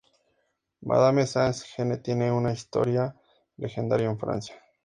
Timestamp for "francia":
4.17-4.55